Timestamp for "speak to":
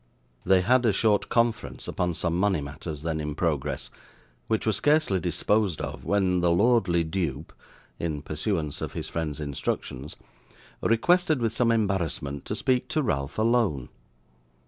12.55-13.03